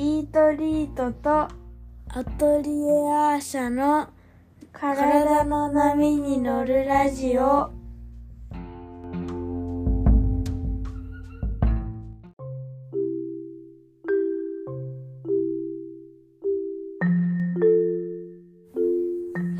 [0.00, 1.30] イートリートと
[2.08, 4.08] アトリエアーシャの
[4.72, 7.70] 体の波に乗るラジオは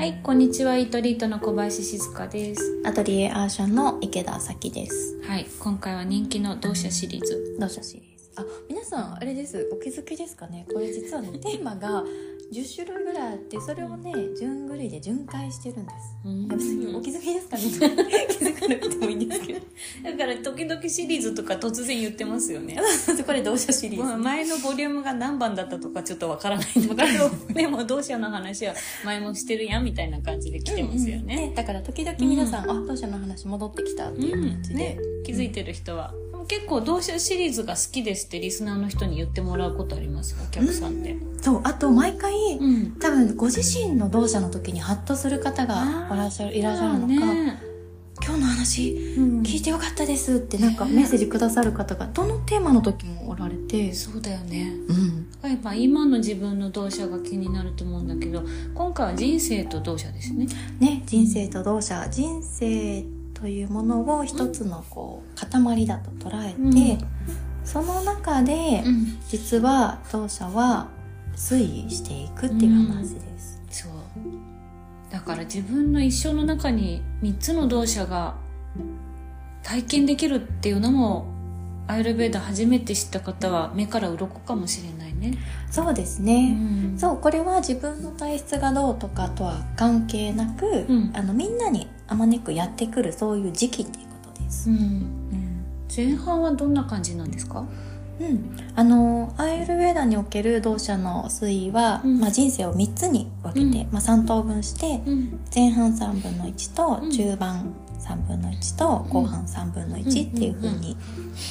[0.07, 0.75] い、こんにちは。
[0.75, 2.81] イートリートの小林静香です。
[2.83, 5.21] アトリエアーシャンの池田咲です。
[5.21, 7.57] はい、今回は人気の同社シリーズ。
[7.59, 8.10] どうしたしです。
[8.37, 9.69] あ、皆さん、あれです。
[9.73, 12.03] お気づきですかねこれ実はね、 テーマが
[12.51, 16.17] 10種類ぐらいあって、それをね、順繰りで巡回してるんです。
[16.47, 17.63] 別にお気づきですかね
[18.29, 19.59] 気づかなくてもいいんですけど。
[20.03, 22.77] だから時々シリーズとか突然言ってますよね。
[23.25, 24.05] これ同社シリーズ。
[24.05, 31.35] まあ前のボリュームが何番だったとかちょっとわからないんだけど、でも同社の話は前もしてるやんみたいな感じで来てますよね。
[31.35, 34.75] ねだから時々皆さん、あ、当社の話戻ってきたっていう感じで。
[34.75, 36.13] ね、気づいてる人は。
[36.47, 41.17] 結構同社シリーズが好きですってリスナーの人に言ってもらうことありますお客さんで。
[41.41, 42.91] そう、あと毎回、うん。
[42.99, 47.71] 多分ご自身の同社の時にハッとする方がいらっしゃるいらっしゃるのか、ね。
[48.23, 49.41] 今日の話うん。
[49.41, 54.71] 聞いてよかったですってなんかメッセージくださる方がどのテーマの時もおられて、そうだよね。
[54.87, 58.43] うん、やっぱ今の自分の同社が気になると思うんだけど
[58.75, 60.47] 今回は人生と同社ですね。
[60.79, 62.07] ね人生と同社。
[62.09, 66.99] 人生というものを一つのこう塊だと捉えて、うん。
[67.65, 69.19] その中でん。
[69.27, 70.89] 実は同社は
[71.35, 73.61] 推移していくっていう話です。
[73.69, 73.91] そう。
[75.11, 78.35] だから自分の一生の中に3つの同社が
[79.63, 81.25] 体験できるっていうのも
[81.87, 85.37] アイルベーダ初めて知った方は目から鱗かもしれないね、
[85.69, 86.97] そうですうね、ん。
[86.97, 91.11] そうこれは自分の体質がどうとかとは関係なく、うん。
[91.13, 94.69] あのみんなにあまねくやってくるそういう時期っていうことです。
[94.69, 94.77] うん。
[94.77, 95.65] うん。
[95.95, 97.63] 前半はどんな感じなんですか？
[98.21, 102.19] うん、あのアイルベーダにおける同社の推移は、うん。
[102.19, 103.91] まあ、人生を3つに分けて、うん。
[103.91, 105.39] まあ、3等分してうん。
[105.53, 107.11] 前半3分の1とうん。
[107.11, 110.97] 中盤3分の1と後半3分の1っていう風に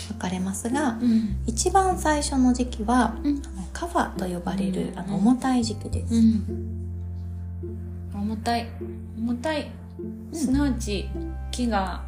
[0.09, 1.37] 分かれますが、うん。
[1.47, 3.43] 一番最初の時期は、うん。
[3.45, 4.99] あのカファと呼ばれる、うん。
[4.99, 6.15] あの重たい時期です。
[6.15, 6.45] うん。
[8.15, 8.69] 重たい。
[9.19, 9.71] 重たい。
[10.33, 11.09] すなわち
[11.51, 12.05] 木が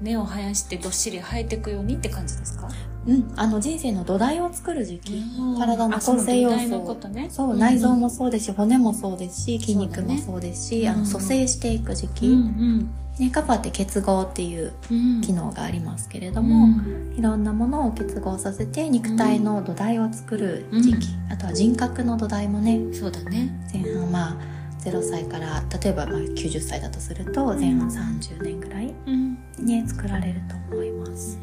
[0.00, 2.68] 根を生やしてどっしり生えていくようにって感じですか？
[3.06, 5.22] うん、あの人生の土台を作る時期、
[5.58, 7.28] 体のあそ構成要素ことね。
[7.30, 10.98] そう、ん内臓もそうですし骨もそうですし筋肉もそうですし、あうん。
[11.00, 15.20] の蘇生していく時期、うんね、カファって結合っていううん。
[15.20, 17.14] 機能がありますけれどうも、ん。
[17.16, 22.80] いろんなものを結合させて肉体の土台を作る時期、あとは人格の土台もね。
[22.94, 23.50] そうだね。
[23.72, 24.36] 前半まあ
[24.84, 29.38] 0歳から例えばまあ90歳だとすると前半30年ぐらいうん。
[29.64, 31.38] ね作られると思います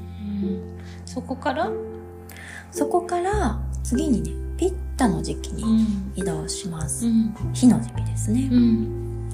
[1.05, 1.72] そこから？
[2.72, 6.13] そこから次にねピッタの時期にん。
[6.16, 7.33] 移動します、うん。
[7.53, 9.29] 火の時期ですね、うん。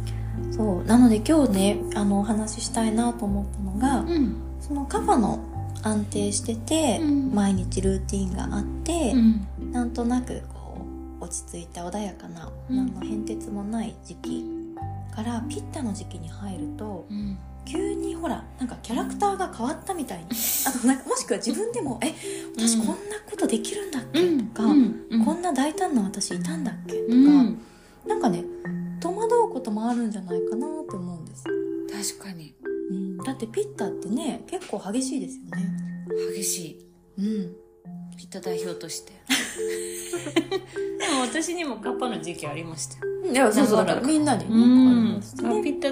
[0.52, 0.84] そう。
[0.86, 4.36] なので今日ねあのお話ししたいなと思ったのが、うん。
[4.62, 5.40] そのカファの
[5.84, 7.34] 安定してて、うん。
[7.34, 9.72] 毎日ルーティンがあって、うん。
[9.72, 10.78] なんとなくこ
[11.20, 12.76] う落ち着いた穏やかな、うん。
[12.78, 14.46] 何の変哲もない時期
[15.16, 20.26] からピッタの時期に入るとうん急にほらなんかキャラクターが変わったみたいに
[20.66, 22.14] あとなんかもしくは自分でも「え
[22.56, 22.94] 私こんな
[23.30, 24.64] ことできるんだっけ?」とか、
[25.26, 27.58] こんな大胆な私いたんだっけ?」とか、うん。
[28.08, 28.46] なんかね
[29.00, 31.44] 戸惑うこともあるんじゃないかなって思うんです、
[32.18, 32.56] 確かに。
[32.90, 36.06] うん、だってピッタってね結構激しいですよね。
[36.36, 36.86] 激しい。
[37.18, 37.56] うん。
[38.18, 39.14] ピッタ代表として。
[41.00, 43.06] でも私にもカッパの時期ありました。
[43.06, 45.14] よいやそうそうだからみんなにね、うん。
[45.16, 45.22] ね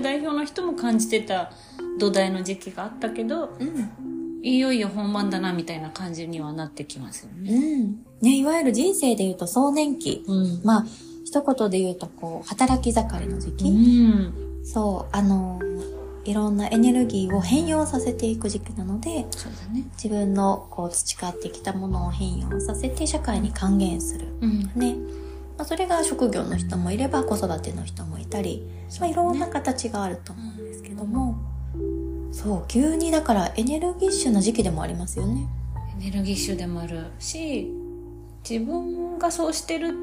[0.03, 1.51] 代表の人も感じてた
[1.97, 8.03] 土台の時期があったけどうんいよいよ本番だなみたいな感じにはなってきますよねうん。
[8.21, 10.23] ね、いわゆる人生で言うと壮年期。
[10.27, 10.85] うんまあ、
[11.23, 13.69] 一言で言うと、こう、働き盛りの時期。
[13.69, 14.33] うん
[14.65, 24.27] そう、あのー、いろんなエネルギーを変容させていく時期なので、そうだね自分のこう培ってきたものを変容させて社会に還元する。
[24.41, 24.95] うんね。
[25.57, 28.67] まあ、それが職業の人もいれば子育ての人もいたり、
[28.99, 31.35] まあ、いろんな形があると思うんですけども、
[32.31, 35.47] そう、急にだからエネルギッシュな時期でもありますよね。
[35.99, 37.71] エネルギッシュでもあるし
[38.47, 39.93] 自分がそうしてる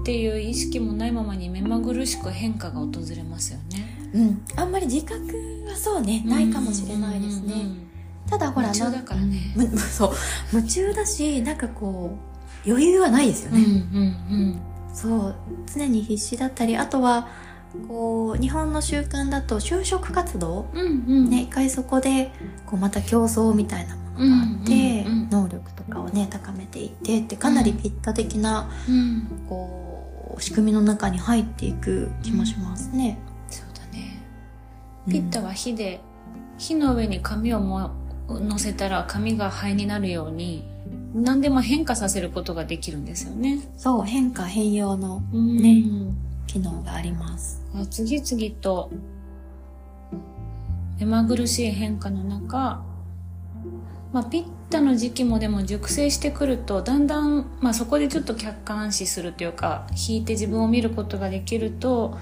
[0.00, 4.44] っていう意識もないままに目まぐるしく変化が訪れますよねうん。
[4.56, 5.20] あんまり自覚
[5.68, 7.54] はそうね、ないかもしれないですね。
[8.28, 10.12] ただほら、夢中だからねそう、
[10.52, 12.16] 夢中だし、なんかこ
[12.66, 14.73] う、余裕はないですようんうんね。
[14.94, 15.34] そう、
[15.66, 17.28] 常に必死だったり、あとは、
[17.88, 20.86] こう、日本の習慣だと就職活動、うんうん。
[20.86, 22.30] うんね、一回そこで、
[22.64, 29.26] こう、また競争みたいなものがあって、うんうんうん能力とかをね、高めていいてってかなりピッタ的な、うん。
[29.48, 33.18] こう仕組みの中に入っていく気もしますね。
[33.50, 34.22] そうだね。
[35.08, 36.00] ピッタは火で、
[36.56, 37.90] 火の上に紙をも
[38.28, 40.68] 乗せたら紙が灰になるように
[41.14, 43.60] 何でも変化させることができるんですよね。
[43.76, 45.84] そう変化変容のね
[46.46, 47.62] 機能があります。
[47.90, 48.90] 次々と
[50.98, 52.82] 目まぐるしい変化の中、
[54.12, 62.16] まあ、ピッタの時期もでも熟成してくるとだんだん、まあ、そこでちょっと客観視するというか引いて自分を見ることができると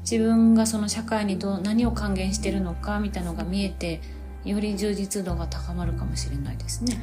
[0.00, 4.00] 自分がその社会にどう何を還元してるのかみたいなのが見えて
[4.46, 6.98] より充実度が高まるかもしれないですね。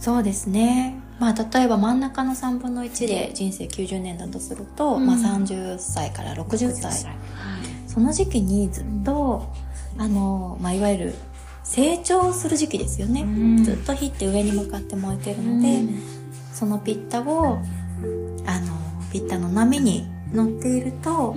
[0.00, 0.96] そうですね。
[1.18, 7.04] まあ、例えば真ん中の3分の1で人生90年だとすると、うんまあ、30歳から60歳。
[7.04, 7.16] はい
[7.88, 9.48] その時期にずっと、
[9.96, 11.14] あの、まあ、いわゆる
[11.64, 13.22] 成長する時期ですよね。
[13.22, 15.80] うんずっと火って上に向かって燃えてるので、
[16.52, 17.58] そのピッタを、
[18.46, 18.78] あの、
[19.10, 21.34] ピッタの波に乗っていると、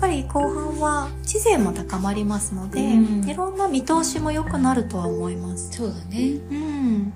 [0.00, 5.70] ぱり後半は知性も高まりますので、うんいろんな見通しも良くなるとは思います。
[5.70, 6.38] そうだね。
[6.50, 7.12] うん。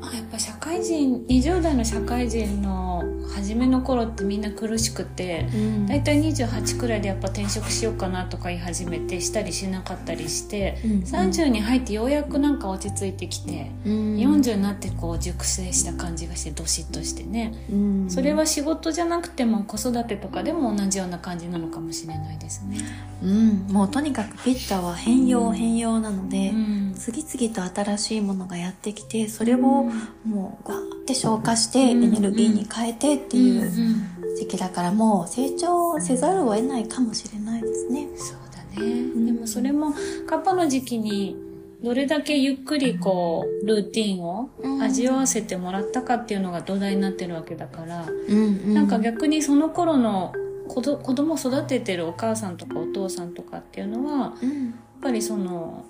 [0.00, 2.91] あやっぱ社会人20代の社会人の
[3.34, 5.86] 初めの頃ってみんな苦しくてうん。
[5.86, 13.92] 大体28くらいでやっぱ転職しようかなとか言い始めてしたりしなかったりしてうん30に入ってようやくなんか落ち着いてきてうん。
[14.16, 17.52] 40になってこう熟成した感じがしてどしっとしてね。
[17.70, 18.10] うん。
[18.10, 22.78] それは仕事じゃなくても子育てとかでも同じような感じなのかもしれないですね。
[23.22, 26.94] うん、もうとにかくピッタは変容変容なので、うん。
[26.94, 38.08] 次々と新しいものがやってきてそれをもうガーって消化してエネルギーに変えてっていううん時期だからもう成長せざるを得ないかもしれないですね。
[38.16, 39.26] そうだね。
[39.26, 39.92] でもそれも
[40.26, 41.36] カッパの時期に
[41.84, 44.48] どれだけゆっくりこうルーティンを
[44.80, 50.32] 味わわせてもらったかっていうのが土台になってるわけだから、うなんか逆にその頃の
[50.68, 55.84] 子ど子供を育ててるお母さんとかお父さんとかっていうのはやっうんぱりその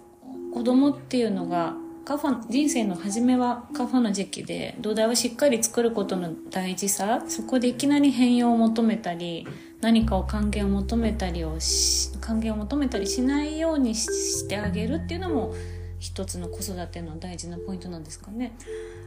[0.53, 9.47] 子供っていうのがカファ人生の初めはカファの時期で土台をしっかり作ることの大事さそこでいきなり変容を求めたり
[9.81, 15.55] 何かを還元を求めたりをし還元を求めたりしないようにししてあげるっていうのも
[15.99, 18.57] 一つの子育ての大事なポイントなんですかね。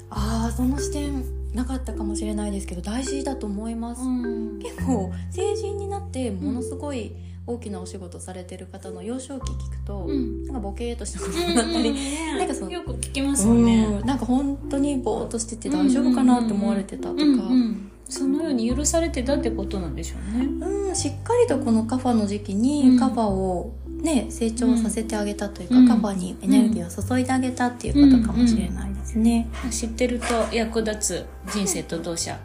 [0.10, 4.02] ああその視点なかったかもしれないですけど大事だと思います。
[4.06, 7.14] ん結構成人になってものすごい
[7.48, 10.46] 大きなお仕事されてる方の幼少期聞くと、うん。
[10.46, 11.94] なんかボケーっとしたことだったり、
[12.38, 13.86] なんかそのよく聞きますよね。
[13.86, 14.06] うん。
[14.08, 17.92] なんか本当にぼーっとしてて大丈夫かなって思われてたとか、うんうん。
[18.10, 20.46] そのように許されてたってことなんでしょうね。
[20.46, 22.62] うん、しっかりとこのカファの時期うん。
[22.62, 25.88] にカファを、ね、成長させてあげたというか、うん。
[25.88, 29.48] カファにエネルギーを注いであげたっていうことかもしれないですね。
[29.70, 32.40] 知ってると役立つ人生と同社。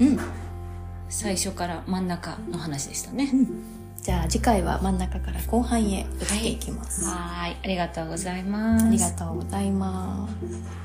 [0.00, 0.18] うん、
[1.08, 3.32] 最初から真ん中の話でしたね。
[4.04, 6.06] じゃあ次回は真ん中から後半へ移っ
[6.42, 7.06] ていきます。
[7.06, 8.84] はい、ありがとうございます。
[8.84, 10.83] ありがとうございます。